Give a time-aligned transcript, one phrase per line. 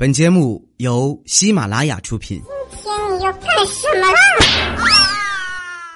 [0.00, 2.40] 本节目由喜马拉雅出品。
[2.70, 4.18] 今天你要干什么啦？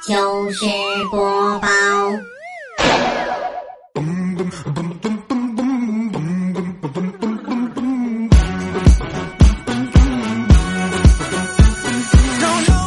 [0.07, 0.67] 糗事
[1.11, 1.69] 播报。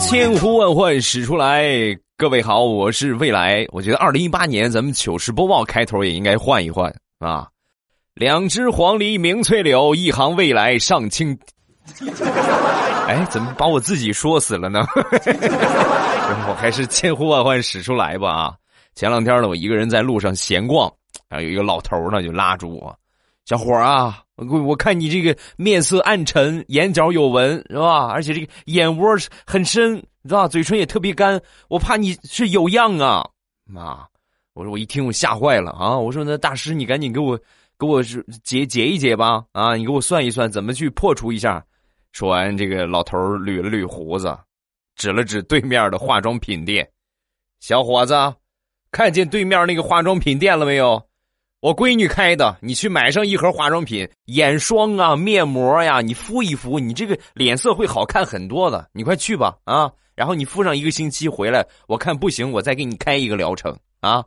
[0.08, 1.66] 千呼万唤始出来，
[2.16, 3.66] 各位好，我是未来。
[3.72, 7.48] 我觉得二零一八年咱们糗事播报开头也应该换一换啊！
[8.20, 11.38] 两只黄鹂鸣翠柳，一行未来上青。
[13.08, 14.84] 哎，怎么把我自己说死了呢？
[16.50, 18.56] 我还是千呼万唤始出来吧啊！
[18.96, 20.92] 前两天呢，我一个人在路上闲逛，
[21.30, 22.94] 然后有一个老头呢就拉住我，
[23.46, 24.24] 小伙啊。
[24.36, 28.08] 我我看你这个面色暗沉，眼角有纹，是吧？
[28.08, 30.48] 而且这个眼窝很深，是吧？
[30.48, 31.40] 嘴唇也特别干，
[31.70, 33.28] 我怕你是有恙啊！
[33.66, 34.06] 妈，
[34.54, 35.98] 我说我一听我吓坏了啊！
[35.98, 37.40] 我说那大师你赶紧给我
[37.80, 39.76] 给我是解解一解吧啊！
[39.76, 41.64] 你给我算一算怎么去破除一下。
[42.12, 44.36] 说完，这个老头捋了捋胡子，
[44.96, 46.90] 指了指对面的化妆品店，
[47.60, 48.16] 小伙子，
[48.92, 51.00] 看见对面那个化妆品店了没有？
[51.60, 58.90] 我闺女开的，你去买上一盒化妆品、眼霜啊、面膜呀，你敷一敷，你这个脸色会好看很多的。
[58.94, 59.92] 你快去吧，啊！
[60.16, 64.24] 然后你敷上一个星期回来，我看不行，我再给你开一个疗程啊。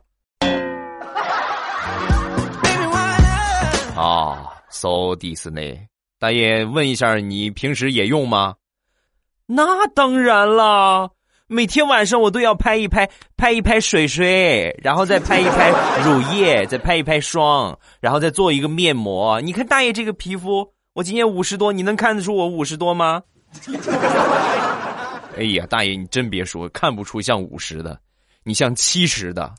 [4.71, 5.61] ，so this 呢？
[6.17, 8.55] 大爷，问一下，你平时也用吗？
[9.45, 11.09] 那当然啦。
[11.47, 15.69] 每天晚上我都要拍一拍，拍一拍水水，然后再拍一拍
[16.01, 19.41] 乳液，再拍一拍霜，然后再做一个面膜。
[19.41, 23.21] 你看大爷这个皮肤，我今年五十多，你能看得出我五十多吗？
[25.37, 27.99] 哎呀，大爷你真别说，看不出像五十的，
[28.43, 29.53] 你像七十的。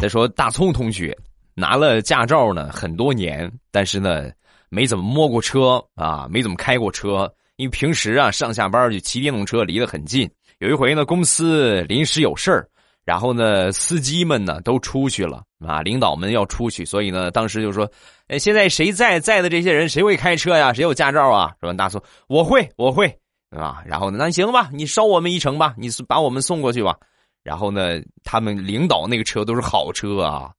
[0.00, 1.16] 再说大葱同学。
[1.54, 4.30] 拿了驾照呢很多年，但是呢
[4.70, 7.30] 没怎么摸过车啊，没怎么开过车。
[7.56, 10.30] 因为平时啊上下班就骑电动车，离得很近。
[10.58, 12.66] 有一回呢公司临时有事儿，
[13.04, 17.90] 然后呢司机们呢都出去了啊，领导们要出去，所以呢当时就说
[18.28, 20.72] ：“哎，现在谁在在的这些人谁会开车呀？
[20.72, 23.14] 谁有驾照啊？”说大聪：“我会，我会
[23.50, 26.96] 啊。”然后呢，那行吧，你捎我们一程吧，你把我们送过去吧。
[27.42, 30.52] 然后呢，他们领导那个车都是好车啊。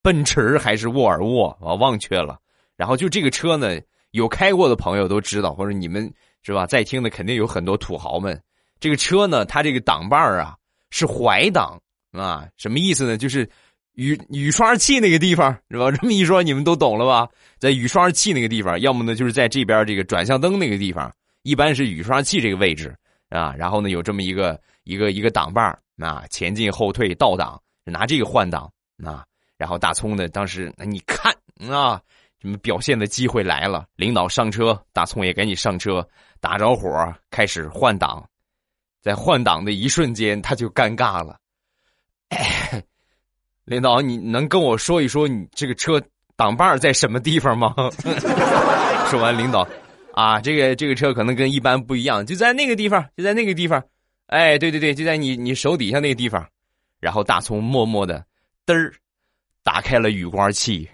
[0.00, 1.74] 奔驰还是沃尔沃啊？
[1.74, 2.38] 忘却了。
[2.76, 3.78] 然后就这个车呢，
[4.12, 6.10] 有开过的朋友都知道，或者你们
[6.42, 6.66] 是吧？
[6.66, 8.40] 在听的肯定有很多土豪们。
[8.78, 10.56] 这个车呢，它这个挡把啊
[10.90, 11.78] 是怀挡
[12.12, 13.18] 啊，什么意思呢？
[13.18, 13.46] 就是
[13.94, 15.90] 雨雨刷器那个地方是吧？
[15.92, 17.28] 这么一说你们都懂了吧？
[17.58, 21.12] 在雨刷器那个地方，要么呢就是在这边这个转向灯那个地方，
[21.42, 22.94] 一般是雨刷器这个位置
[23.30, 23.52] 啊。
[23.58, 28.70] 然后呢有这么一个一个一个挡把那，前进后退倒档，拿这个换挡
[29.04, 29.24] 啊。
[29.56, 30.28] 然后大葱呢？
[30.28, 31.32] 当时你看
[31.68, 32.00] 啊，
[32.40, 33.84] 什么表现的机会来了？
[33.96, 36.88] 领导上车，大葱也赶紧上车，打着火
[37.32, 38.24] 开始换挡。
[39.02, 41.36] 在换挡的一瞬间，他就尴尬了。
[43.64, 46.00] 领导，你能跟我说一说你这个车
[46.36, 47.74] 挡把在什么地方吗？
[49.10, 49.66] 说完，领导
[50.12, 53.84] 啊，这个这个车可能跟一般不一样，就在那个地方，就在那个地方。
[54.28, 56.42] 哎，对对对，就在你你手底下那个地方。
[57.00, 58.24] 然后大葱默默的
[58.64, 58.94] 嘚儿。
[59.64, 60.88] 打开了雨刮器，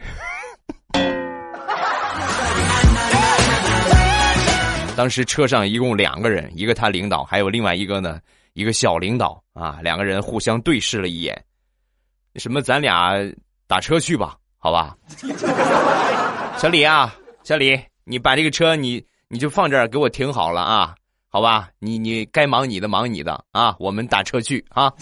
[4.96, 8.18] 当时车上一共两个人，一个他领导，还有另外一个呢，
[8.54, 11.40] 一个小领导啊，两个人互相对视了一眼，
[12.34, 13.14] 什么，咱俩
[13.68, 14.96] 打车去吧，好吧？
[16.58, 17.14] 小李啊，
[17.44, 20.96] 小李，你把这个车你你就放这儿给我停好了啊，
[21.34, 21.68] 好吧？
[21.80, 24.92] 你你该忙你的，忙你的啊，我们打车去啊。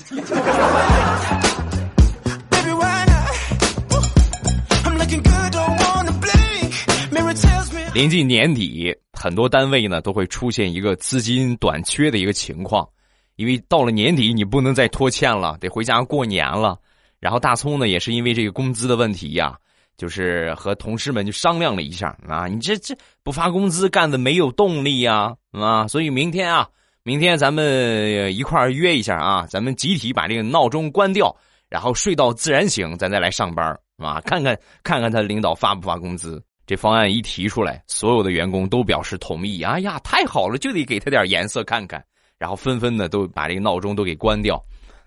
[7.93, 12.89] 临近年底，很多单位呢都会出现一个资金短缺的一个情况，
[13.37, 16.79] 因为到了年底你不能再拖欠了，得回家过年了。
[17.21, 19.59] 然后大葱呢也是因为这个工资的问题呀，
[20.03, 26.69] 就是和同事们就商量了一下啊，你这这不发工资干的没有动力呀啊，所以明天啊，
[27.05, 31.33] 明天咱们一块儿约一下啊，咱们集体把这个闹钟关掉，
[31.69, 33.65] 然后睡到自然醒，咱再来上班
[33.97, 36.43] 啊，看看看看他领导发不发工资。
[36.67, 39.63] 这方案一提出来，所有的员工都表示同意。
[39.63, 42.05] 哎呀，太好了，就得给他点颜色看看。
[42.41, 44.61] 然后纷纷的都把这个闹钟都给关掉，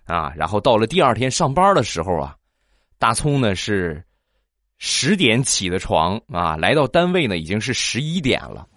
[0.06, 2.33] 啊，然后到了第二天上班的时候啊，
[2.98, 4.01] 大葱呢是
[4.77, 8.68] 十点起的床啊，来到单位呢已经是十一点了，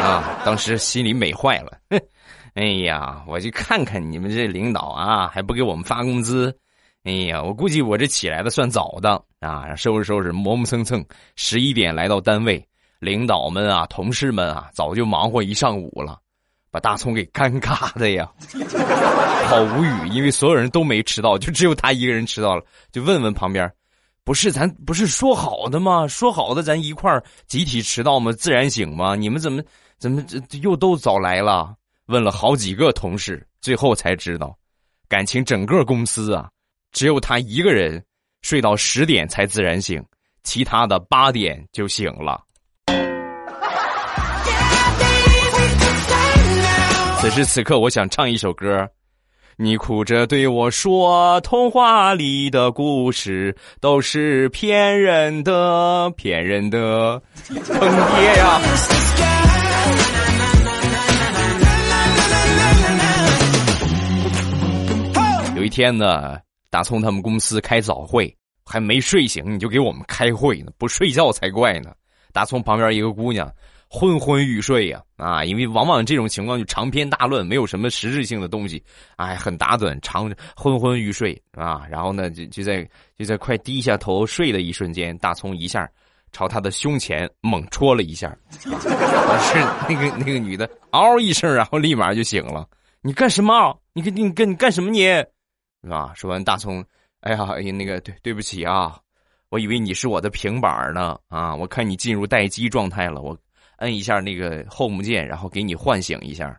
[0.00, 1.78] 啊，当时心里美坏了。
[2.54, 6.54] 哎呀，我去看看你们这领导啊，还不给我们发工资，
[7.04, 11.02] 哎呀，我估计我这起来的算早的啊，收拾收拾，磨磨蹭蹭，
[11.34, 12.62] 十一点来到单位，
[12.98, 16.18] 领导们啊，同事们啊，早就忙活一上午了，
[16.70, 18.30] 把大葱给尴尬的呀，
[19.46, 22.62] 好无语，因为所有人都没迟到，就只有他一个人迟到了，
[22.92, 23.72] 就问问旁边，
[24.24, 26.06] 不是咱不是说好的吗？
[26.06, 28.30] 说好的咱一块儿集体迟到吗？
[28.32, 29.16] 自然醒吗？
[29.16, 29.60] 你们怎么
[29.98, 31.74] 怎么这又都早来了？
[32.06, 34.56] 问了好几个同事，最后才知道，
[35.08, 36.48] 感情整个公司啊。
[36.92, 38.04] 只有他一个人
[38.42, 40.04] 睡到十点才自然醒，
[40.44, 42.40] 其他的八点就醒了。
[47.20, 48.88] 此时此刻，我想唱一首歌。
[49.56, 58.60] 你哭着对我说：“童话里的故事都是骗人的，骗人的，坑爹呀！”
[65.56, 66.38] 有一天呢。
[66.72, 68.34] 大葱他们公司开早会，
[68.64, 71.90] 还没睡醒你就给我们开会呢，不睡觉才怪呢。
[72.32, 73.46] 大葱旁边一个姑娘
[73.94, 78.82] 昏昏欲睡呀，啊，因为往往这种情况就长篇大论，没有什么实质性的东西，
[79.16, 81.86] 哎，很打盹，长昏昏欲睡啊。
[81.90, 85.86] 然后呢，就就在就在快低下头睡的一瞬间，大葱一下
[86.32, 92.66] 朝他的胸前猛戳了一下， 是那个那个女的嗷一声，然后立马就醒了。
[93.02, 93.78] 你干什么？
[93.92, 95.02] 你跟你跟你干什么你？
[95.04, 96.12] 是吧？
[96.14, 96.82] 说完，大葱，
[97.20, 98.98] 哎呀，哎，那个，对，对不起啊，
[99.50, 103.36] 我以为你是我的平板呢，啊，我看你进入待机状态了，我
[103.82, 106.56] 摁一下那个 home 键，然后给你唤醒一下。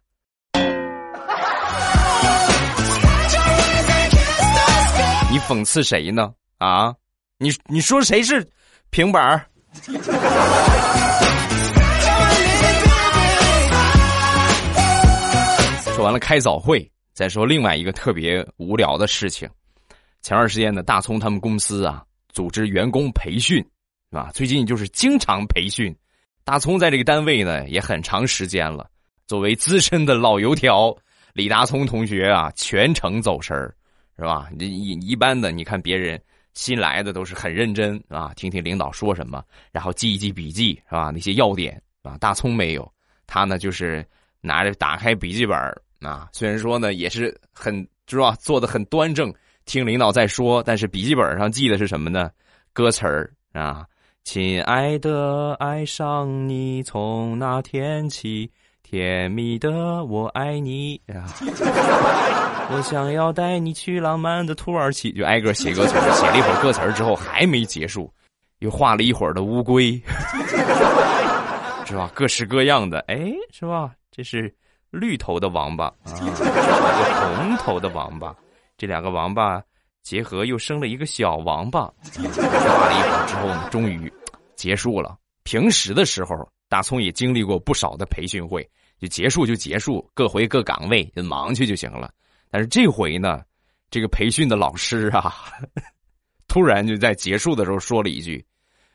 [5.31, 6.33] 你讽刺谁呢？
[6.57, 6.93] 啊，
[7.37, 8.45] 你你说谁是
[8.89, 9.45] 平板儿
[15.95, 16.91] 说完了，开早会。
[17.13, 19.49] 再说另外一个特别无聊的事情，
[20.21, 23.65] 前段时间呢，大葱他们公司啊组织员工培训，
[24.11, 24.29] 啊？
[24.33, 25.95] 最近就是经常培训，
[26.43, 28.89] 大葱在这个单位呢也很长时间了。
[29.27, 30.95] 作为资深的老油条，
[31.33, 33.73] 李大葱同学啊全程走神儿，
[34.17, 34.49] 是吧？
[34.59, 36.21] 一一般的，你看别人
[36.53, 41.11] 新来的都是很认真啊，听听领导说什么，然后记一记笔记，是吧？
[41.13, 42.91] 那些要点啊，大葱没有，
[43.25, 44.05] 他呢就是
[44.41, 45.57] 拿着打开笔记本。
[46.01, 47.73] 啊，虽然说呢，也是很
[48.07, 52.29] 是吧，做的很端正，听领导在说，但是笔记本上记的是什么呢？
[52.73, 53.87] 歌词儿啊，
[54.23, 58.49] 亲爱的，爱上你从那天起，
[58.81, 61.25] 甜蜜的我爱你呀，
[62.71, 68.11] 我想要带你去浪漫的土耳其，就挨个写歌词，写了一会儿歌词之后还没结束，
[68.59, 70.01] 又画了一会儿的乌龟，
[71.85, 72.09] 是吧？
[72.13, 73.91] 各式各样的，哎，是吧？
[74.11, 74.53] 这是。
[74.93, 76.43] 绿头的王八啊，这 是
[77.35, 78.31] 红头的王八，
[78.77, 79.59] 这两个王八
[80.03, 81.81] 结合又生了一个小王八。
[81.81, 84.11] 画了一会儿之后呢，终于
[84.55, 85.17] 结束了。
[85.43, 88.69] 平时的时候，大葱也经历过不少的培训会，
[88.99, 92.11] 就结束就结束，各回各岗位就忙去就行了。
[92.51, 93.41] 但是这回呢，
[93.89, 95.33] 这个培训的老师啊，
[96.47, 98.45] 突然就在结束的时候说了一句：“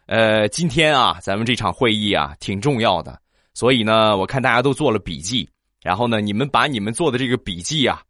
[0.06, 3.20] 呃，今天啊，咱们这场会议啊挺重要的，
[3.54, 5.48] 所以呢，我看大家都做了笔记。”
[5.82, 8.02] 然后呢，你们把你们做的这个笔记啊，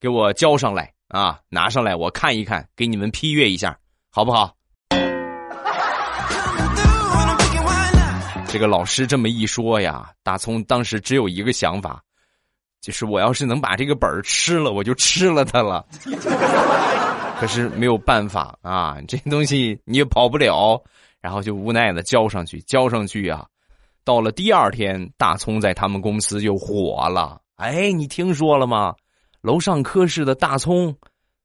[0.00, 3.78] 给我交上来啊，拿上来我看一看，给你们批阅一下，
[4.10, 4.52] 好不好？
[8.48, 12.02] 这个老师这么一说呀，大葱当时只有一个想法，
[12.80, 15.86] 就是我要是能把这个本儿吃了，我就吃了它了。
[17.38, 20.82] 可是没有办法啊，这东西你也跑不了，
[21.20, 23.46] 然后就无奈的交上去，交上去啊。
[24.04, 27.40] 到了第二天，大葱在他们公司就火了。
[27.56, 28.94] 哎，你听说了吗？
[29.46, 30.92] 楼上科室的大葱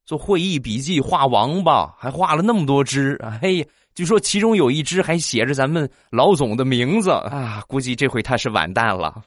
[0.06, 3.16] 做会议笔记画王八，还画了那么多只。
[3.44, 7.64] 哎呀，据说其中有一只还写着咱们老总的名字啊！
[7.68, 9.22] 估计这回他是完蛋了。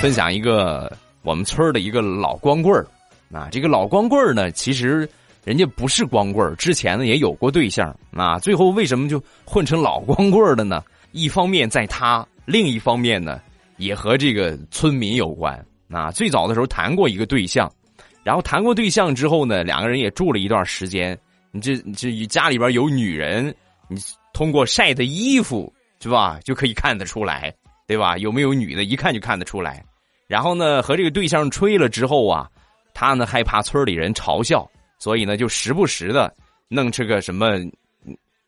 [0.00, 0.90] 分享一个
[1.20, 2.86] 我们村的一个老光棍儿。
[3.30, 5.06] 啊，这个老光棍呢，其实
[5.46, 10.82] 人家不是光棍之前呢也有过对象啊，最后为什么就混成老光棍了呢？
[11.12, 13.40] 一方面在他，另一方面呢
[13.76, 16.10] 也和这个村民有关啊。
[16.10, 17.72] 最早的时候谈过一个对象，
[18.24, 21.16] 然后谈过对象之后呢，两个人也住了一段时间。
[21.52, 23.54] 你这这家里边有女人，
[23.88, 24.00] 你
[24.32, 25.72] 通过晒的衣服
[26.02, 27.54] 是吧，就可以看得出来，
[27.86, 28.18] 对吧？
[28.18, 29.80] 有没有女的，一看就看得出来。
[30.26, 32.50] 然后呢，和这个对象吹了之后啊。
[32.98, 34.66] 他呢害怕村里人嘲笑，
[34.98, 36.32] 所以呢就时不时的
[36.68, 37.58] 弄这个什么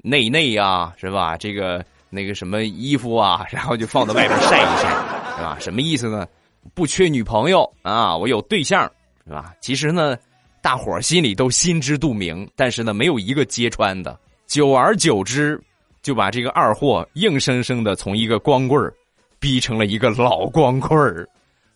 [0.02, 1.36] 内内啊，是吧？
[1.36, 4.88] 这个那个什么衣服啊， 然后就放到外边晒一晒，
[5.36, 5.56] 对吧？
[5.60, 6.26] 什么意思呢？
[6.74, 8.90] 不缺女朋友啊，我有对象，
[9.26, 9.54] 是吧？
[9.60, 10.16] 其实呢，
[10.60, 14.18] 大伙儿心里都心知肚明，但是呢，没有一个揭穿的。
[14.46, 15.60] 久而久之，
[16.02, 18.92] 就把这个二货硬生生的从一个光棍儿，
[19.38, 21.28] 逼成了一个老光棍儿，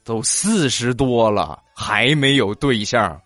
[0.04, 3.20] 都四十多了还没有对象。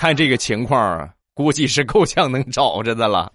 [0.00, 3.30] 看这个情况，估计是够呛能找着的了。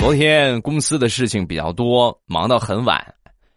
[0.00, 3.00] 昨天公司的事情比较多，忙到很晚，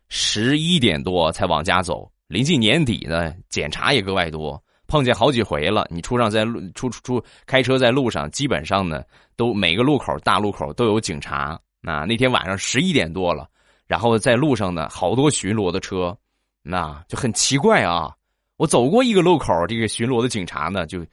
[0.09, 2.07] 十一点多才往家走。
[2.27, 5.87] 临近年底呢，检查也格外多，碰见好几回了。
[5.89, 9.01] 你出上在路出出出开车在路上，基本上呢
[9.35, 11.59] 都每个路口大路口都有警察。
[11.81, 13.49] 那那天晚上十一点多了，
[13.87, 16.15] 然后在路上呢好多巡逻的车，
[16.61, 18.13] 那就很奇怪啊。
[18.57, 21.05] 我走过一个路口，这个巡逻的警察呢就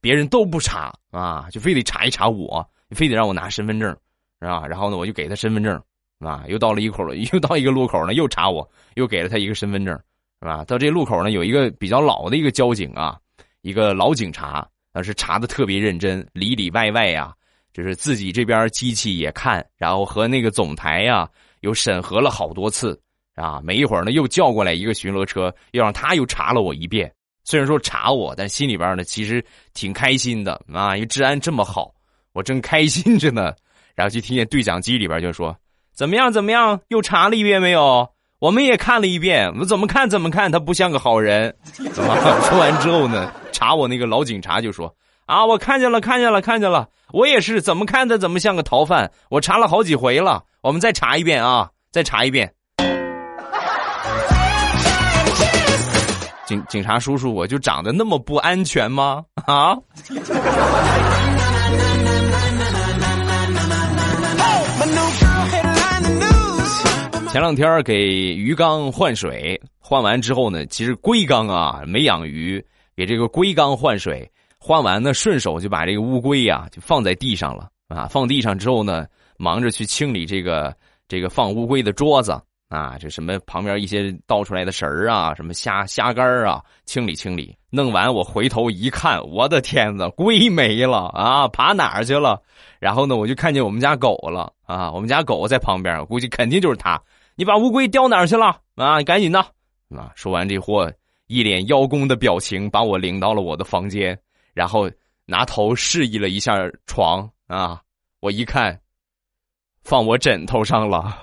[0.00, 3.96] 别人都不查啊，就非得查一查我，非得让我拿身份证。
[4.40, 4.66] 是吧？
[4.66, 5.80] 然后呢，我就给他身份证，
[6.18, 9.94] 啊，又到了一口，又到一个路口呢，又查我，又给了他一个身份证，
[10.40, 10.62] 是吧？
[10.66, 13.16] 到这路口呢，有一个比较老的一个交警啊，
[13.62, 17.32] 一个老警察，那是查的特别认真，里里外外呀，
[17.72, 21.26] 就是自己这边机器也看，然后和那个总台呀
[21.64, 23.00] 又审核了好多次，
[23.34, 27.10] 啊，没一会儿呢，又叫过来一个巡逻车，又让他又查了我一遍。
[27.42, 31.90] 虽然说查我，但心里边呢其实挺开心的啊，因为治安这么好，
[32.34, 33.54] 我正开心着呢。
[33.94, 35.56] 然后就听见对讲机里边就说
[35.94, 36.30] ：“怎么样？
[36.30, 36.78] 怎么样？
[36.88, 38.06] 又查了一遍没有？
[38.40, 41.54] 我们也看了一遍，我怎么看怎么看他不像个好人。
[41.94, 44.92] ”怎么说完之后呢，查我那个老警察就说
[45.26, 49.10] ：“啊，我看见了，看见了，看见了，我也是怎么看他怎么像个逃犯。
[49.30, 52.52] 我查了好几回了，我们再查一遍啊，再查一遍。”
[56.44, 59.24] 警警察叔叔，我就长得那么不安全吗？
[59.46, 59.74] 啊？
[67.32, 67.94] 前两天给
[68.36, 72.62] 鱼缸换水，换完之后呢，其实龟缸啊没养鱼，
[72.94, 74.30] 给这个龟缸换水，
[74.66, 79.06] 换完呢顺手就把这个乌龟呀就放在地上了啊，放地上之后呢，
[79.36, 80.74] 忙着去清理这个
[81.06, 82.32] 这个放乌龟的桌子
[82.70, 92.40] 啊，这什么旁边一些倒出来的食儿啊，什么虾虾干儿啊，清理清理，弄完我回头一看，我的天呐，龟没了啊，爬哪儿去了？
[92.80, 96.98] 然后呢，我就看见我们家狗了啊，我们家狗在旁边，估计肯定就是它。
[97.36, 98.96] 你把乌龟叼哪儿去了啊？
[98.96, 99.40] 你赶紧的
[99.94, 100.10] 啊！
[100.14, 100.90] 说完这货，
[101.26, 104.18] 一脸邀功的表情，把我领到了我的房间，
[104.54, 104.90] 然后
[105.26, 106.56] 拿头示意了一下
[106.86, 107.80] 床啊。
[108.20, 108.80] 我一看，
[109.82, 111.18] 放我枕头上了。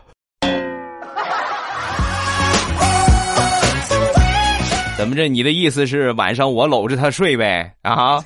[4.98, 5.28] 怎么着？
[5.28, 7.76] 你的意思是晚上我搂着他睡呗？
[7.82, 8.22] 啊？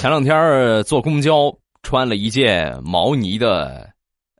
[0.00, 3.88] 前两天坐公交，穿了一件毛呢的，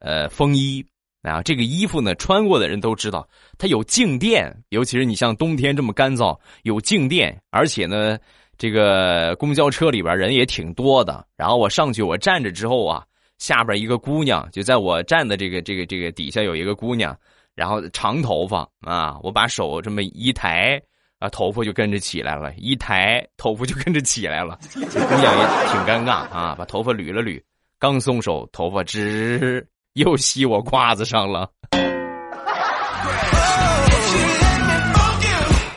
[0.00, 0.84] 呃风衣
[1.22, 1.42] 啊。
[1.42, 3.26] 这个衣服呢，穿过的人都知道，
[3.58, 7.40] 它有静电，尤其是你像冬天这么干燥，有静电。
[7.50, 8.18] 而且呢，
[8.58, 11.26] 这个公交车里边人也挺多的。
[11.36, 13.04] 然后我上去，我站着之后啊，
[13.38, 17.16] 下边一个姑娘就在我站的这个这个这个底下有一个姑娘，
[17.54, 20.80] 然后长头发啊，我把手这么一抬。
[21.18, 27.40] 啊，头发就跟着起来了，一抬头发就跟着起来了，这姑娘也挺尴尬啊，把头发捋了捋，
[27.78, 29.64] 刚松手，头发直
[29.94, 31.50] 又吸我胯子上了。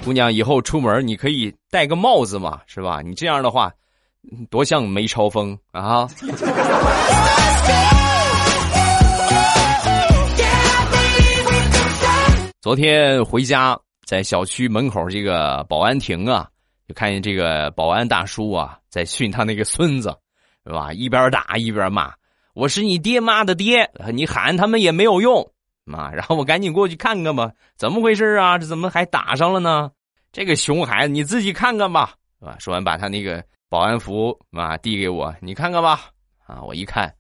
[0.04, 3.02] 姑娘，以后出门你可以戴个帽子嘛，是吧？
[3.04, 3.72] 你这样的话，
[4.50, 6.08] 多像梅超风啊！
[12.62, 13.78] 昨天回家。
[14.06, 16.48] 在小区门口这个保安亭啊，
[16.88, 20.16] 就看见这个保安大叔啊，在训他那个孙子，
[20.64, 20.94] 是吧？
[20.94, 22.14] 一边打一边骂
[22.56, 25.52] ：“我是你爹妈的爹，你喊他们也没有用。”
[25.84, 28.58] 妈， 然后我赶紧过去看看吧，怎么回事啊？
[28.58, 29.92] 这怎么还打上了呢？
[30.32, 32.56] 这个熊孩子，你自己看看吧，是吧？
[32.58, 36.10] 说完，把他那个保安服啊递给我，你看看吧。
[36.48, 37.14] 啊，我一看，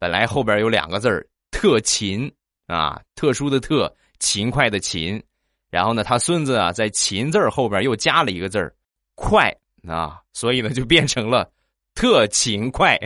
[0.00, 2.30] 本来后边有两个字儿“特勤”，
[2.66, 5.22] 啊，特殊的特，勤快的勤。
[5.70, 8.74] 然后呢，他孙子啊，在“勤”字后边又加了一个字儿
[9.14, 9.54] “快”
[9.86, 11.48] 啊，所以呢，就变成了
[11.94, 12.98] “特勤快”。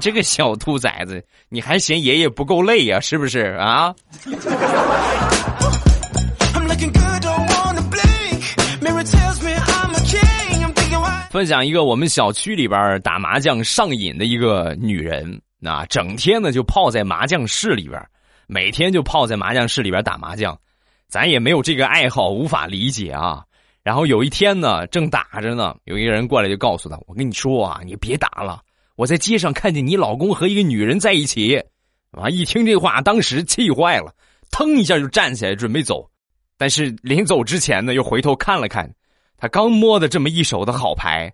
[0.00, 2.98] 这个小兔崽子，你还嫌爷爷不够累呀？
[2.98, 3.94] 是不是啊？
[11.30, 18.02] 分享一个我们小区里边打麻将上瘾的一个女人，那整天呢就泡在麻将室里边，
[18.48, 20.58] 每天就泡在麻将室里边打麻将，
[21.06, 23.44] 咱也没有这个爱好，无法理解啊。
[23.84, 28.60] 然后有一天呢，正打着呢，有一个人过来就告诉他：“我跟你说啊，你别打了，
[28.96, 31.62] 我在街上看见你老公和一个女人在一起。”
[32.10, 32.28] 啊！
[32.28, 34.12] 一听这话，当时气坏了，
[34.50, 36.10] 腾一下就站起来准备走，
[36.58, 38.92] 但是临走之前呢，又回头看了看。
[39.36, 41.32] 他刚摸的这么一手的好牌，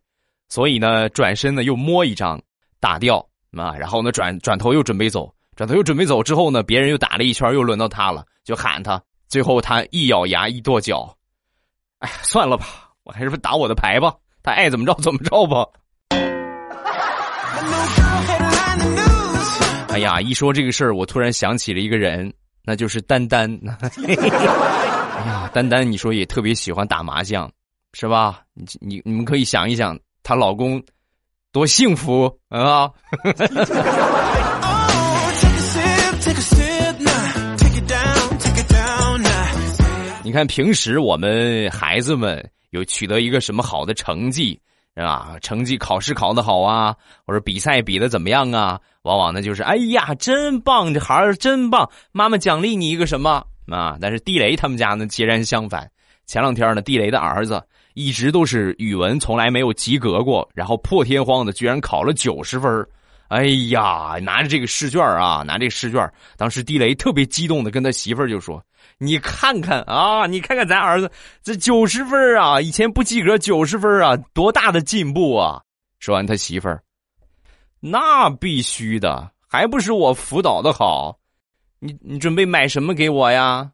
[0.51, 2.39] 所以呢，转身呢又摸一张
[2.79, 9.03] 打掉啊，然后呢转转头又准备走，转头又准备走之后呢，别人又打了一圈，又轮到他了，就喊他。
[9.29, 11.17] 最后他一咬牙一跺脚，
[12.01, 15.67] 哎，算了吧，我还是不打我的牌吧，他爱怎么着怎么着吧。
[19.89, 22.33] 哎呀，一说这个事儿，我突然想起了一个人，
[22.65, 23.51] 那就是丹丹。
[24.07, 24.13] 哎
[25.25, 27.51] 呀，丹丹，你说也特别喜欢打麻将。
[27.99, 28.43] 是吧？
[28.53, 30.83] 你你你们可以想一想，她老公
[31.51, 32.91] 多幸福啊！
[40.23, 44.61] 你看平时我们孩子们有取得一个什么好的成绩
[45.05, 45.37] 啊？
[45.41, 46.95] 成绩考试考得好啊，
[47.27, 48.81] 或者比赛比的怎么样啊？
[49.03, 53.97] 往往呢就是哎呀，真棒，这孩儿真棒，妈妈奖励你一个什么啊？
[54.01, 55.91] 但是地雷他们家呢截然相反，
[56.27, 57.63] 前两天呢地雷的儿子。
[57.99, 62.87] 一直都是语文从来没有及格过，然后破天荒的居然考了九十分
[63.29, 68.63] 哎呀，拿着这个试卷啊，拿这个试卷，当时地雷特别激动的跟他媳妇儿就说
[68.99, 71.11] ：“你看看啊，你看看咱儿子
[71.43, 75.61] 这九十分啊，以前不及格九十分啊，多大的进步啊！”
[76.01, 76.83] 说完，他媳妇儿
[77.79, 81.19] ：“那必须的，还不是我辅导的好？
[81.79, 83.71] 你你准备买什么给我呀？”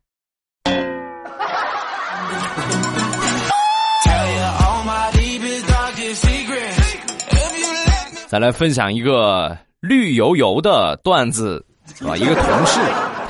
[8.27, 11.65] 再来分享一个绿油油的段子，
[12.01, 12.81] 啊，一个同事，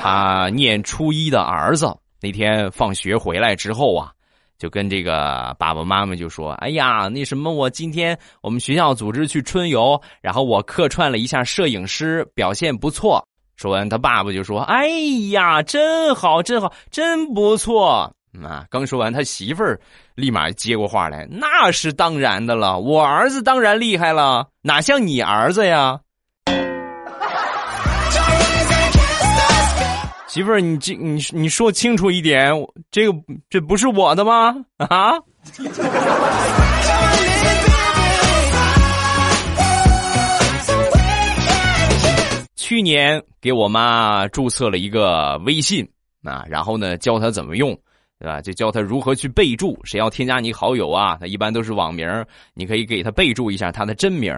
[0.03, 4.11] 他念初一的儿子那天放学回来之后啊，
[4.57, 14.87] 就跟这个爸爸妈妈就说：“哎呀，那什么，我今天我们学校组织去春游，然后我客串了一下摄影师，表现不错。”说完，他爸爸就说：“哎
[15.31, 18.13] 呀，真好，真好，真不错。”
[18.43, 19.79] 啊，刚说完，他媳妇儿
[20.15, 25.99] 立马接过话来：“那是当然的了，我儿子当然厉害了。”哪像你儿子呀，
[30.33, 32.51] 媳妇儿，你这你你说清楚一点，
[32.89, 33.15] 这个
[33.51, 34.55] 这不是我的吗？
[34.77, 35.13] 啊？
[42.55, 45.87] 去年给我妈注册了一个微信
[46.23, 47.69] 啊，然后呢教她怎么用，
[48.17, 48.41] 对吧？
[48.41, 52.07] 就教她如何去备注，谁要添加你好友啊，他一般都是网名，
[52.55, 54.33] 你可以给他备注一下他的真名。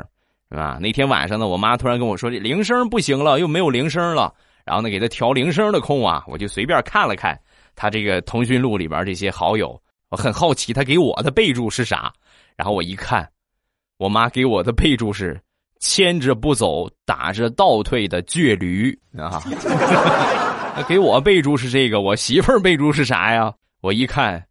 [0.51, 0.77] 是吧？
[0.79, 4.31] 那天晚上呢，我妈突然跟我说：“这铃声不行了，又没有铃声了。”
[4.65, 7.39] 然后呢，给他调铃声的空啊，我就随便看了看
[7.75, 12.12] 他这个通讯录里边这些好友，我很好奇他给我的备注是啥。
[12.58, 13.30] 然后我一看，
[13.97, 15.39] 我妈给我的备注是
[15.80, 19.41] “牵着不走，打着倒退的倔驴”啊。
[20.88, 23.54] 给我备注是这个，我媳妇儿备注是啥呀？
[23.82, 24.43] 我一看，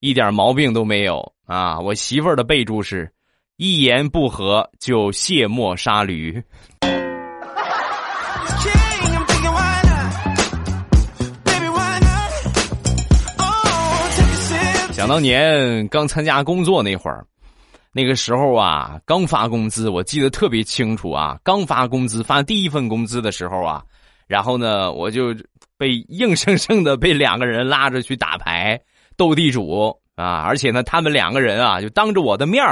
[0.00, 1.80] 一点毛病都没有啊！
[1.80, 3.10] 我媳妇儿的备注是。
[3.56, 6.42] 一言不合就卸磨杀驴。
[15.04, 17.26] 想当年刚参加工作那会儿，
[17.92, 21.38] 那个时候啊，刚发工资，我记得特别清楚啊。
[21.44, 23.84] 刚发工资，发第一份工资的时候啊，
[24.26, 25.34] 然后呢，我就
[25.76, 28.80] 被硬生生的被两个人拉着去打牌、
[29.14, 29.94] 斗地主。
[30.16, 30.44] 啊！
[30.46, 32.64] 而且呢，他们两个人啊，就当着我的面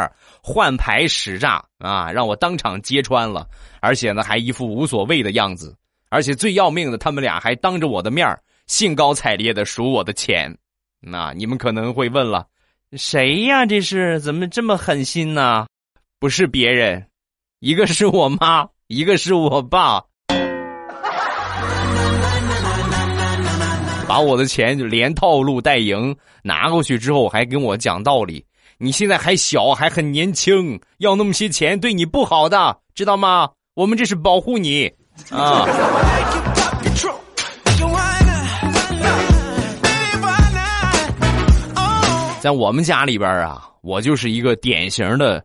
[0.43, 3.47] 换牌使诈啊，让我当场揭穿了。
[3.81, 5.77] 而且呢，还一副无所谓的样子。
[6.09, 8.27] 而且最要命的，他们俩还当着我的面
[8.69, 10.57] 兴高采烈的数我的钱。
[11.05, 12.47] 那你们可能会问了，
[12.93, 13.67] 谁呀？
[13.67, 15.67] 这是怎么这么狠心呢？
[16.21, 17.05] 不是别人，
[17.59, 20.05] 一个是我妈， 一个是我爸。
[24.07, 28.47] 把我的钱就连套路带赢拿过去之后，还跟我讲道理。
[28.79, 33.51] 你现在还小，还很年轻，要那么些钱对你不好的，知道吗？
[33.75, 34.87] 我们这是保护你
[35.31, 35.67] 啊。
[42.43, 45.41] 在我们家里边啊，我就是一个典型的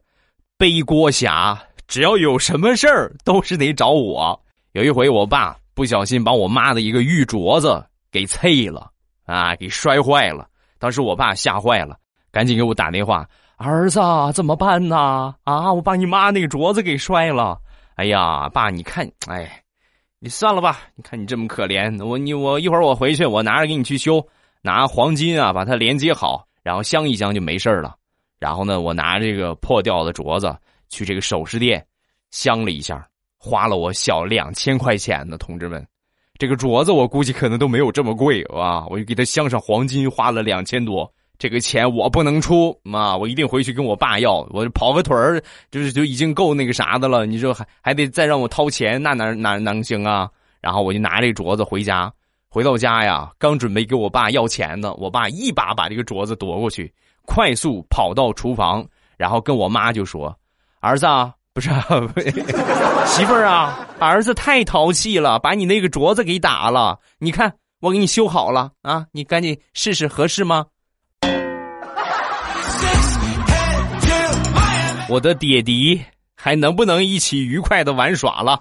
[0.58, 1.56] 背锅侠，
[1.88, 4.42] 只要有什么事儿都是得找我。
[4.72, 7.86] 有一回，我爸不小心把我妈的一个玉镯子。
[8.12, 8.90] 给碎了
[9.28, 9.56] 啊！
[9.58, 10.48] 给摔坏了。
[10.80, 11.96] 当时我爸吓坏了，
[12.32, 14.00] 赶紧给我打电话儿子
[14.34, 15.36] 怎么办呢？
[15.44, 17.60] 啊，我把你妈那个镯子给摔了。
[17.94, 19.62] 哎呀，爸，你看，哎，
[20.18, 20.80] 你算了吧。
[20.96, 24.26] 你看你这么可怜，我你我一会儿我回去，我拿着给你去修，
[24.64, 27.96] 拿黄金啊把它连接好，然后镶一镶就没事了。
[28.38, 30.54] 然后呢，我拿这个破掉的镯子
[30.90, 31.82] 去这个首饰店
[32.30, 35.88] 镶了一下，花了我小两千块钱呢，同志们。
[36.38, 38.86] 这个镯子我估计可能都没有这么贵啊！
[38.90, 41.10] 我就给它镶上黄金，花了两千多。
[41.40, 43.16] 这个钱我不能出啊！
[43.16, 44.46] 我一定回去跟我爸要。
[44.52, 47.26] 我跑个腿儿，就是就已经够那个啥的了。
[47.26, 50.30] 你说还还得再让我掏钱，那哪哪能行啊？
[50.60, 52.12] 然后我就拿这镯子回家，
[52.58, 56.92] 回到家呀，刚准备给我爸要钱呢，我爸一把把这个镯子夺过去，
[57.24, 58.84] 快速跑到厨房，
[59.16, 60.36] 然后跟我妈就说
[60.82, 61.70] ：“儿子啊。”不是，
[63.06, 66.98] 媳妇儿啊，儿子太淘气了，把你那个镯子给打了。
[67.20, 70.66] 你看，我给你修好了啊，你赶紧试试合适吗？
[75.08, 76.04] 我的爹爹
[76.36, 78.60] 还能不能一起愉快的玩耍了？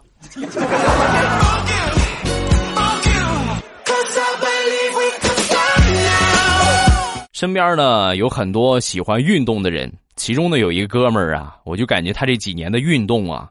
[7.37, 9.93] 身边呢有很多喜欢运动的人。
[10.15, 13.51] 其中呢有一个哥们儿啊，我就感觉他这几年的运动啊，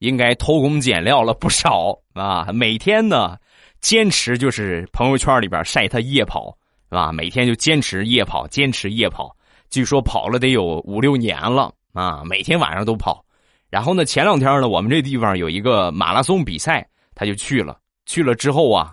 [0.00, 2.52] 应该偷工减料了不少啊。
[2.52, 3.38] 每天呢，
[3.80, 6.54] 坚持就是朋友圈里边晒他夜跑，
[6.90, 7.12] 是吧？
[7.12, 9.34] 每天就坚持夜跑，坚持夜跑。
[9.70, 13.24] 据说跑了得有五六年了啊，每天晚上都跑。
[13.70, 17.78] 然后呢，前两天呢，我们这地方有一个马拉松比赛，他就去了。
[18.04, 18.92] 去了之后啊，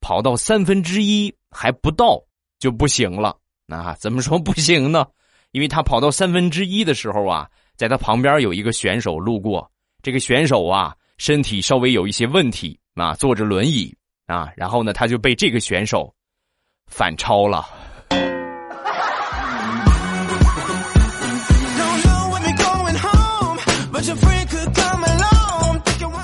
[0.00, 2.22] 跑到三分之一还不到
[2.60, 3.36] 就不行了。
[3.72, 5.06] 那怎么说不行呢？
[5.52, 9.66] 因为他跑到三分之一的时候啊，在他旁边有一个选手路过，
[10.02, 13.90] 这个选手啊身体稍微有一些问题啊，坐着轮椅
[14.26, 16.14] 啊，然后呢他就被这个选手
[16.86, 17.66] 反超了。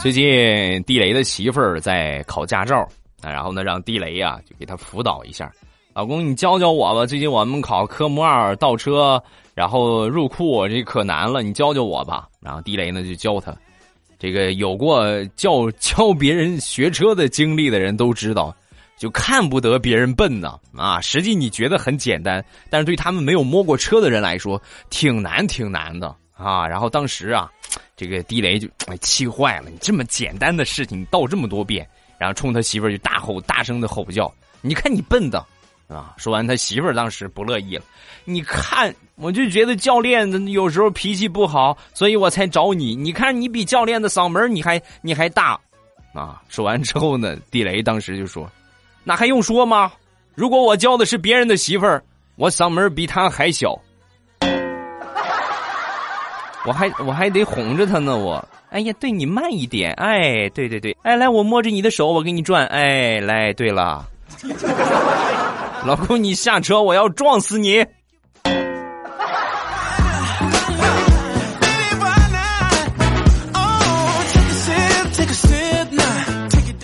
[0.02, 2.86] 最近地雷的媳妇儿在考驾照
[3.22, 5.50] 啊，然后呢让地雷啊就给他辅导一下。
[5.98, 7.04] 老公，你教教我吧。
[7.04, 9.20] 最近我们考科目二倒车，
[9.52, 11.42] 然后入库，这可难了。
[11.42, 12.28] 你教教我吧。
[12.40, 13.52] 然后地雷呢就教他。
[14.16, 18.54] 这个有过教教别人学车的经历的人都知道，
[18.96, 21.00] 就看不得别人笨呢啊。
[21.00, 26.64] 实际你觉得很简单，但是对他们没有摸过车的人来说，挺难挺难的啊。
[26.64, 27.50] 然后当时啊，
[27.96, 29.68] 这个地雷就哎气坏了。
[29.68, 31.84] 你这么简单的事情，你倒这么多遍，
[32.18, 34.32] 然后冲他媳妇儿就大吼大声的吼叫。
[34.60, 35.44] 你看你笨的。
[35.88, 36.14] 啊！
[36.16, 37.84] 说完，他媳妇儿当时不乐意了。
[38.24, 42.94] 你看，我就觉得教练有时候脾气不好，所以我才找你。
[42.94, 45.58] 你看，你比教练的嗓门你还你还大。
[46.14, 46.42] 啊！
[46.48, 48.50] 说完之后呢，地雷当时就说
[49.04, 49.92] ：“那还用说吗？
[50.34, 52.02] 如果我教的是别人的媳妇儿，
[52.36, 53.78] 我嗓门比他还小。
[56.64, 58.16] 我还我还得哄着他呢。
[58.16, 59.92] 我，哎呀，对你慢一点。
[59.92, 62.66] 哎，对对对，哎，来，我摸着你的手，我给你转。
[62.66, 64.06] 哎，来，对了。”
[65.84, 67.84] 老公，你下车，我要撞死你！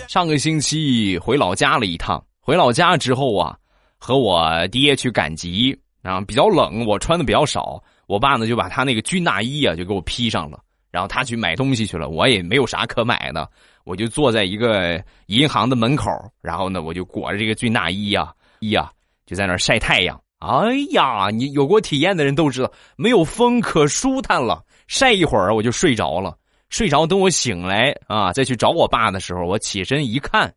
[0.07, 3.55] 上个星期回老家了一趟，回老家之后啊，
[3.97, 10.57] 和我爹去赶集啊，比较冷，我穿的比较少，我爸呢就把他那个军大衣啊就给我披上了，
[10.89, 13.47] 然后他去买东西去了，我也没有啥可买的，
[13.83, 16.09] 我就坐在一个银行的门口，
[16.41, 18.81] 然后呢我就裹着这个军大衣啊呀。
[18.81, 18.91] 呀，
[19.25, 20.19] 就在那儿晒太阳。
[20.39, 24.61] 哎呀，你有过体验的人都知道，没有风可舒坦了。
[24.87, 26.35] 晒一会儿我就睡着了，
[26.69, 30.53] 睡着等我醒来啊，再去找我爸的时候，我起身一看，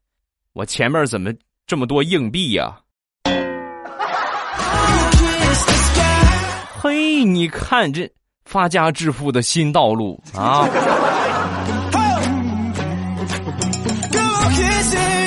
[0.52, 1.32] 我前面怎么
[1.66, 2.78] 这么多硬币呀？
[6.80, 8.08] 嘿，你看这
[8.44, 10.68] 发家致富的新道路啊！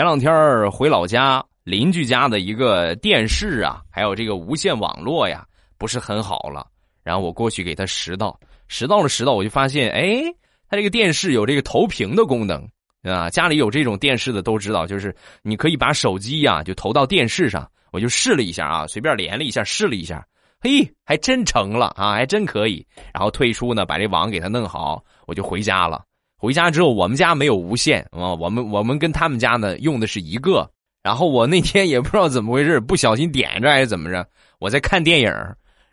[0.00, 5.44] 前两天回老家，邻居家的一个电视啊，还有这个无线网络呀，
[5.76, 6.66] 不是很好了。
[7.04, 10.22] 然后我过去给他拾到，拾到了拾到，我就发现，哎，
[10.70, 12.66] 他这个电视有这个投屏的功能
[13.02, 13.28] 啊。
[13.28, 17.70] 家里有这种电视的都知道，就是你可以把手机呀就投到电视上。
[17.92, 20.26] 我就试了一下啊，随便连了一下，试了一下，
[20.62, 22.86] 嘿，还真成了啊，还真可以。
[23.12, 26.02] 然后退出呢，把这网给他弄好，我就回家了。
[26.40, 30.68] 回家之后，我们家没有无线啊，我们我们跟他们家呢用的是一个。
[31.02, 34.26] 然后我那天也不知道怎么回事，不小心点着还是怎么着，
[34.58, 35.30] 我在看电影，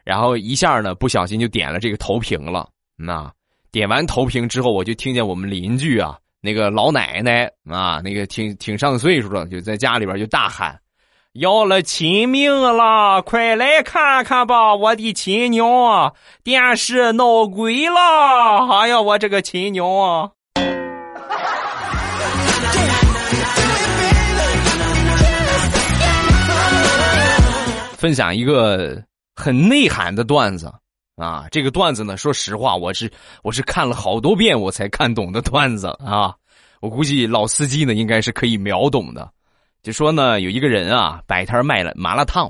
[0.04, 2.68] 然后一下呢不小心就点了这个投屏了。
[2.96, 3.30] 那
[3.72, 10.78] 点完投屏之后，我就听见我们邻居啊，那个老奶奶啊，那个挺挺上岁数了，就在家里边就大喊
[11.40, 16.14] ：“要了亲命了，快来看看吧，我的亲娘啊！
[16.44, 18.68] 电视闹鬼了！
[18.82, 20.32] 哎呀，我这个亲娘啊！
[28.08, 29.04] 分享一个
[29.36, 30.74] 很内涵的段子
[31.17, 31.46] 啊！
[31.52, 33.12] 这个段子呢，说实话，我是
[33.43, 36.34] 我是看了好多遍我才看懂的段子啊！
[36.80, 39.30] 我估计老司机呢，应该是可以秒懂的。
[39.84, 42.50] 就说呢，有一个人啊，摆摊卖了麻辣烫，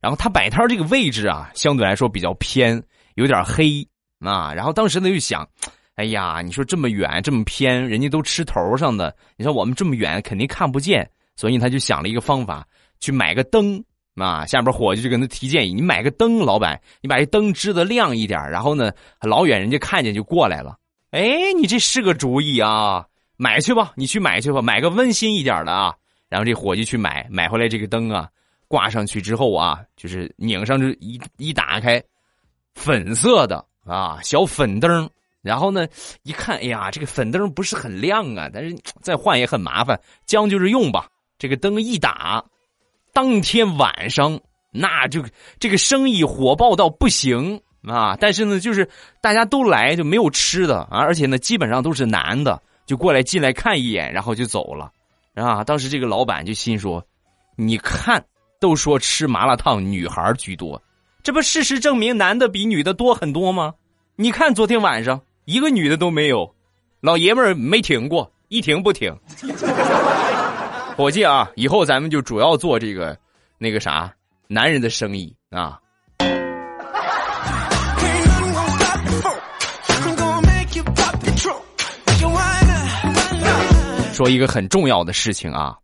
[0.00, 2.82] 然后他摆摊这个位置啊，相对来说比较偏，
[3.14, 3.86] 有点黑
[4.18, 4.52] 啊。
[4.52, 5.48] 然后当时呢就想，
[5.94, 12.66] 哎呀，你说这么远这么偏，人家都吃头上的，你说我们这么远肯定看不见，所以他就想了一个方法，
[12.98, 13.80] 去买个灯。
[14.20, 20.76] 啊，下边伙计就跟他提建议：“你买个灯，老板，你把这灯支的亮一点，然后呢，老远人家看见就过来了。
[21.10, 23.04] 哎，你这是个主意啊，
[23.36, 25.94] 买去吧，你去买去吧，买个温馨一点的啊。
[26.28, 28.28] 然后这伙计去买，买回来这个灯啊，
[28.68, 32.02] 挂上去之后啊，就是拧上去一一打开，
[32.74, 35.10] 粉色的啊，小粉灯。
[35.42, 35.88] 然后呢，
[36.22, 41.08] 一看，哎呀，这个粉灯不是很亮啊，但是再换也很麻烦，将就着用吧。
[41.38, 42.44] 这个灯一打。”
[43.20, 45.22] 当天晚上，那就
[45.58, 48.16] 这个生意火爆到不行啊！
[48.18, 48.88] 但是呢，就是
[49.20, 54.90] 大家都来，就没有吃的啊，而且呢，基本上都是男的，就过来进来看一眼，然后就走了
[55.34, 55.62] 啊。
[55.62, 57.04] 当时这个老板就心说
[57.56, 58.24] ：“你看，
[58.58, 60.82] 都说吃麻辣烫女孩居多，
[61.22, 63.74] 这不事实证明男的比女的多很多吗？
[64.16, 66.54] 你看昨天晚上一个女的都没有，
[67.02, 69.14] 老爷们儿没停过，一停不停。”
[71.00, 73.16] 伙计啊，以后咱们就主要做这个，
[73.56, 74.12] 那个啥，
[74.48, 75.80] 男人的生意啊。
[84.12, 85.74] 说一个很重要的事情啊，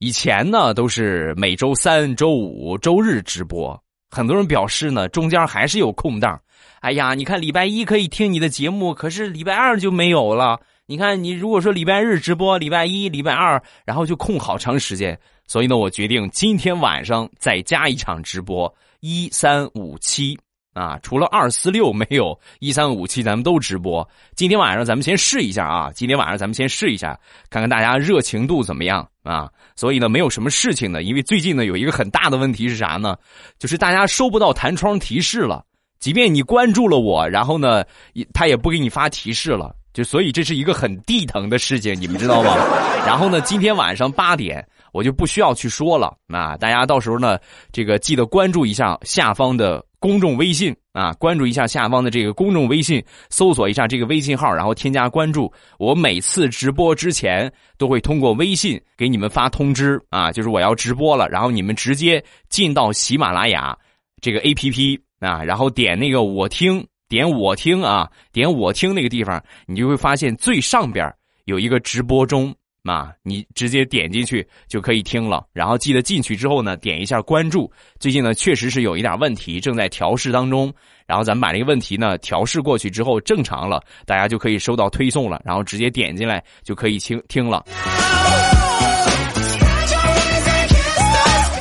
[0.00, 6.40] 以前呢都是每周三、周五、周日直播，很多人表示呢中间还是有空档。
[6.80, 10.58] 哎呀，你看礼拜一可以听你的节目，可是礼拜二就没有了。
[10.90, 20.34] 你看，你如果说礼拜日直播，礼拜一、礼拜二，然后就空好长时间，所以呢，我决定今天晚上再加一场直播，一三五七
[20.72, 24.08] 啊，除了二四六没有，一三五七咱们都直播。
[24.34, 27.20] 今天晚上咱们先试一下啊，今天晚上咱们先试一下，
[27.50, 29.46] 看看大家热情度怎么样啊。
[29.76, 33.14] 所以呢，没有什么事情呢，因为最近呢有一个很大的问题是啥呢？
[33.58, 35.62] 就是大家收不到弹窗提示了，
[36.00, 37.84] 即便你关注了我，然后呢，
[38.32, 39.76] 他也不给你发提示了。
[39.98, 42.54] 就所以这是一个很地疼的事情，你们知道吗？
[43.04, 47.36] 然后呢，今天晚上八点我就不需要去说了啊，大家到时候呢，
[47.72, 55.52] 这个记得关注一下下方的公众微信啊，关注一下下方的这个公众微信，搜索一下这个微信号，然后添加关注。
[55.80, 63.76] 我每次直播之前都会通过微信给你们发通知啊，就是我要直播了，然后你们直接进到喜马拉雅
[64.20, 66.86] 这个 A P P 啊，然后点那个我听。
[67.08, 71.10] 点我听啊，点我听那个地方，你就会发现最上边
[71.46, 75.46] 有一个直播中啊，你直接点进去就可以听了。
[75.54, 77.70] 然后记得进去之后呢，点一下关注。
[77.98, 80.70] 最近呢，确实是有一点问题，正在调试当中。
[81.06, 87.64] 然后咱们把这个问题呢调试过去之后，正常了，大家就可以收到推送了，然后直接点进来就可以听听了。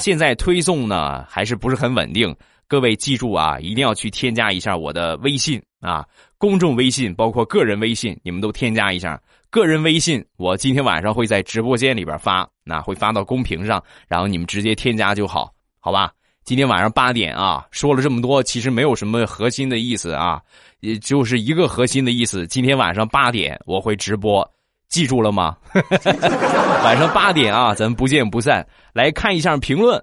[0.01, 2.35] 现在推送呢还是不是很稳定。
[2.67, 6.05] 各位记住啊，一定要去添加一下我的微信啊，
[6.37, 9.19] 公众微信包括个人微信，你们都添加一下。
[9.49, 15.49] 个人微信我今天晚上会在直播间里边发，那会发到公屏上，然后你们直接添加就好，
[15.79, 16.11] 好吧？
[16.43, 20.41] 今天晚上八点啊，说了这么多，其实没有什么核心的意思啊，
[20.81, 22.45] 也就是一个核心的意思。
[22.47, 24.45] 今天晚上八点我会直播，
[24.89, 25.55] 记住了吗？
[26.83, 28.67] 晚上八点啊，咱们不见不散。
[28.93, 30.01] 来看一下评论。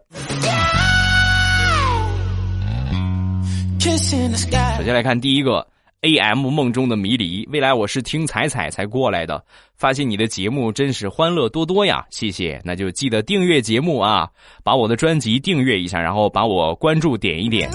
[3.84, 5.66] 首先来看第一个
[6.00, 7.46] ，A M 梦中的迷离。
[7.52, 9.44] 未来我是听彩彩才过来的，
[9.76, 12.58] 发现你的节目真是欢乐多多呀，谢谢。
[12.64, 14.26] 那就记得订阅节目啊，
[14.62, 17.70] 把我的专辑订阅一下，然后把我关注点一点。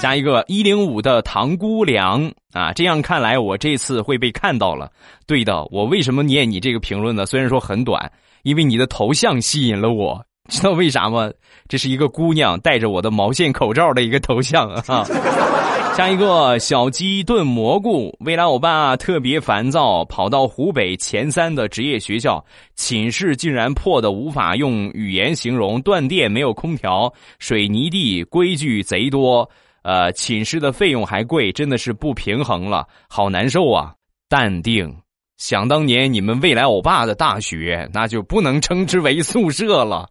[0.00, 4.90] 加一个一零五的唐姑娘啊，这样看来我这次会被看到了。
[5.24, 7.26] 对的，我为什么念你这个评论呢？
[7.26, 8.10] 虽然说很短，
[8.42, 10.26] 因为你的头像吸引了我。
[10.52, 11.30] 知道为啥吗？
[11.66, 15.02] 这是一个姑娘戴着我的毛线口罩的一个头像啊。
[15.96, 22.42] 下一个小鸡炖蘑菇，未来欧巴特别烦躁，跑到湖北前三的职业学校，
[22.76, 29.48] 寝室竟然破的无法用语言形容，断电，没有空调，水泥地，规矩贼多，
[29.82, 33.94] 呃，寝室的费用还贵，真的是不平衡了，好难受啊！
[34.28, 34.94] 淡定，
[35.36, 40.08] 想当年你们未来欧巴的大学，那就不能称之为宿舍了。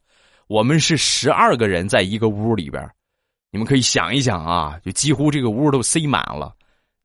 [0.52, 2.86] 我们是十二个人在一个屋里边，
[3.52, 6.54] 你们可以想一想啊，就几乎这个屋都塞满了，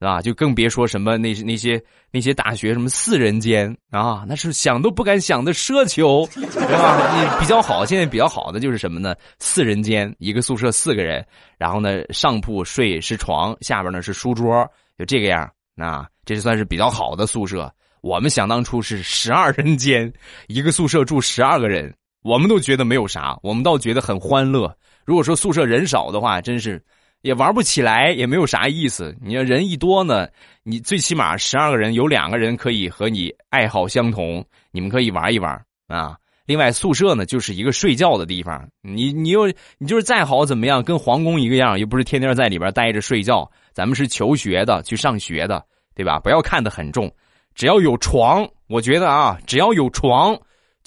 [0.00, 1.80] 啊，就更别说什么那那些
[2.10, 6.42] 那些大学什么四人间啊，那是想都不敢想的奢求，对
[6.76, 7.14] 吧？
[7.14, 9.14] 你比较好，现在比较好的就是什么呢？
[9.38, 11.24] 四人间，一个宿舍四个人，
[11.56, 17.72] 然后呢，上铺睡是床，下边呢是书桌，就这个样啊，这算是比较好的宿舍。
[18.00, 20.12] 我们想当初是十二人间，
[20.48, 21.94] 一个宿舍住十二个人，
[22.26, 24.76] 我们都觉得没有啥，我们倒觉得很欢乐。
[25.04, 26.82] 如果说宿舍人少的话，真是
[27.22, 29.16] 也玩不起来，也没有啥意思。
[29.22, 30.26] 你要人一多呢，
[30.64, 36.16] 你最起码十二个人有两个人可以和你爱好相同，你们可以玩一玩啊。
[36.46, 39.46] 另外，宿舍呢就是一个睡觉的地方，你你又
[39.78, 43.48] 你就是再好怎么样，跟皇宫一个样，又不是天天在里边待着睡觉。
[43.72, 46.18] 咱们是求学的，去上学的，对吧？
[46.18, 47.08] 不要看得很重。
[47.54, 50.36] 只要有床，我觉得啊，只要有床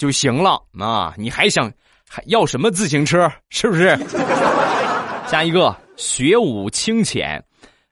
[0.00, 1.12] 就行了啊！
[1.18, 1.70] 你还想
[2.08, 3.30] 还要什么自行车？
[3.50, 3.94] 是不是？
[5.28, 7.44] 下一个学武清浅，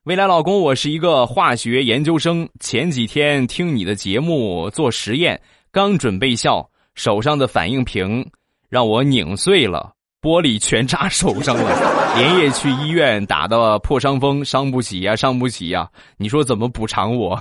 [0.04, 2.48] 未来老公，我是一个化学研究生。
[2.60, 5.38] 前几天听你的节目做实验，
[5.70, 8.26] 刚准备笑，手上的反应瓶
[8.70, 9.92] 让我拧碎了。
[10.22, 11.70] 玻璃全扎手上了，
[12.16, 15.86] 连夜去医院打的破伤风，伤不起呀，伤不起呀！
[16.16, 17.38] 你说怎么补偿我？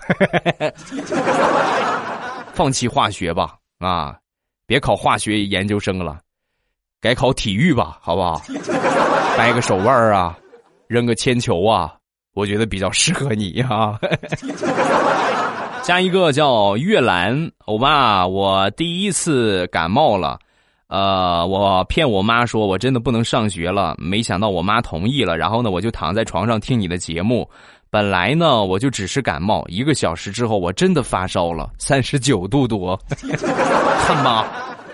[2.54, 4.18] 放弃化学吧，啊，
[4.68, 6.20] 别考化学研究生了，
[7.02, 8.42] 改考体育吧，好不好？
[9.38, 10.38] 掰个手腕啊，
[10.88, 11.96] 扔个铅球啊，
[12.34, 13.98] 我觉得比较适合你啊。
[15.84, 20.38] 加一个叫月兰，欧巴，我第一次感冒了。
[20.88, 25.38] 呃，我骗我妈说我真的不能上学了，没想到我妈同意了。
[25.38, 27.50] 然后呢，我就躺在床上听你的节目。
[27.98, 32.96] 本来呢，我就只是感冒，一个小时之后我真的发烧了，三十九度多。
[34.06, 34.46] 看吧，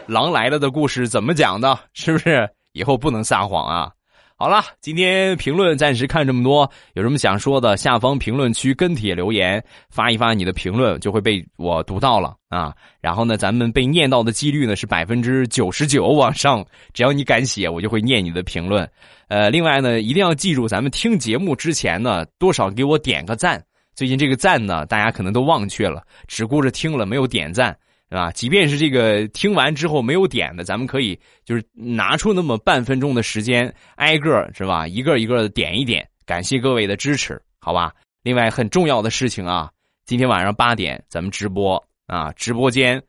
[0.08, 1.78] 狼来了的故事怎么讲的？
[1.92, 2.50] 是不是？
[2.72, 3.92] 以后不能撒谎啊。
[4.38, 12.74] 好了，今天评论暂时看这么多，有什么想说的，下方评论区跟帖留言，发一发你的评论，就会被我读到了啊。
[13.02, 18.90] 然后呢，咱们被念到的几率呢是百分之九十九往上，只要你敢写，我就会念你的评论。
[19.34, 23.60] 呃，另外呢，一定要记住，咱们听节目之前呢，多少给我点个赞。
[23.96, 27.76] 最近这个赞呢，大家可能都忘却了，只顾着听了，没有点赞。
[28.10, 34.88] 啊，即便是这个听完之后没有点的，咱们可以就是拿出那么半分钟的时间，挨个是吧？
[34.88, 37.92] 一个一个的点一点，感谢各位的支持，好吧？
[38.22, 39.68] 另外很重要的事情啊，
[40.06, 43.02] 今天晚上八点咱们直播啊，直播间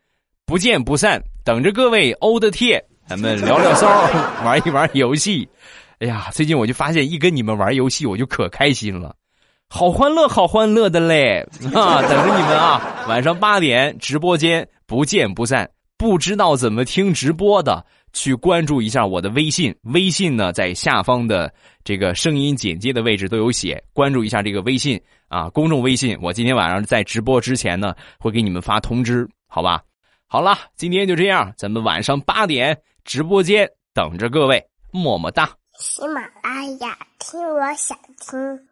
[0.47, 3.87] 不见不散，等着各位欧的贴，咱们聊聊骚，
[4.43, 5.47] 玩一玩游戏。
[6.05, 9.17] 哎呀，最近我就发现一跟你们玩游戏，我就可开心了。
[9.71, 11.41] 好欢乐，好欢乐的嘞！
[11.75, 12.79] 啊，等着你们啊！
[13.09, 15.67] 晚上八点直播间不见不散。
[15.97, 19.75] 不知道怎么听直播的，去关注一下我的微信。
[19.85, 21.51] 微信呢，在下方的
[21.83, 23.83] 这个声音简介的位置都有写。
[23.95, 26.19] 关注一下这个微信啊，公众微信。
[26.21, 29.81] 我今天晚上在直播之前呢，会给你们发通知，好吧？
[30.27, 34.63] 好了，今天就这样，咱们晚上八点直播间等着各位，
[34.93, 35.49] 么么哒！
[35.77, 38.69] 喜马拉雅，听我想听。